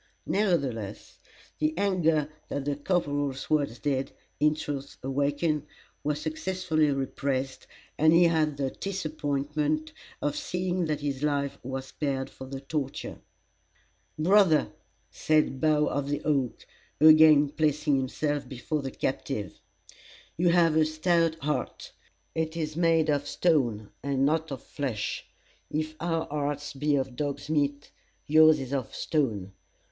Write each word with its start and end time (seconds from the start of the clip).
Nevertheless, 0.25 1.19
the 1.59 1.77
anger 1.77 2.27
that 2.49 2.65
the 2.65 2.75
corporal's 2.75 3.51
words 3.51 3.77
did, 3.77 4.11
in 4.39 4.55
truth, 4.55 4.97
awaken, 5.03 5.67
was 6.03 6.19
successfully 6.19 6.89
repressed, 6.89 7.67
and 7.99 8.11
he 8.11 8.23
had 8.23 8.57
the 8.57 8.71
disappointment 8.71 9.93
of 10.19 10.35
seeing 10.35 10.85
that 10.85 11.01
his 11.01 11.21
life 11.21 11.59
was 11.61 11.85
spared 11.85 12.31
for 12.31 12.47
the 12.47 12.61
torture. 12.61 13.19
"Brother," 14.17 14.71
said 15.11 15.61
Bough 15.61 15.85
of 15.85 16.09
the 16.09 16.23
Oak, 16.25 16.65
again 16.99 17.49
placing 17.49 17.95
himself 17.97 18.49
before 18.49 18.81
the 18.81 18.89
captive, 18.89 19.59
"you 20.35 20.49
have 20.49 20.75
a 20.75 20.83
stout 20.85 21.35
heart. 21.43 21.91
It 22.33 22.57
is 22.57 22.75
made 22.75 23.11
of 23.11 23.27
stone, 23.27 23.91
and 24.01 24.25
not 24.25 24.51
of 24.51 24.63
flesh. 24.63 25.27
If 25.69 25.93
our 25.99 26.25
hearts 26.25 26.73
be 26.73 26.95
of 26.95 27.15
dog's 27.15 27.51
meat, 27.51 27.91
yours 28.25 28.59
is 28.59 28.73
of 28.73 28.95
stone. 28.95 29.51